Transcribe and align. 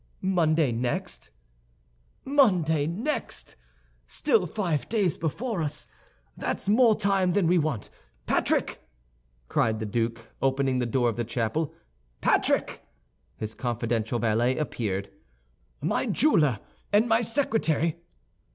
"Monday 0.23 0.71
next." 0.71 1.29
"Monday 2.25 2.87
next! 2.87 3.55
Still 4.07 4.47
five 4.47 4.89
days 4.89 5.15
before 5.15 5.61
us. 5.61 5.87
That's 6.35 6.67
more 6.67 6.95
time 6.95 7.33
than 7.33 7.45
we 7.45 7.59
want. 7.59 7.91
Patrick!" 8.25 8.81
cried 9.47 9.77
the 9.77 9.85
duke, 9.85 10.31
opening 10.41 10.79
the 10.79 10.87
door 10.87 11.07
of 11.07 11.17
the 11.17 11.23
chapel, 11.23 11.71
"Patrick!" 12.19 12.83
His 13.37 13.53
confidential 13.53 14.17
valet 14.17 14.57
appeared. 14.57 15.11
"My 15.83 16.07
jeweler 16.07 16.61
and 16.91 17.07
my 17.07 17.21
secretary." 17.21 17.97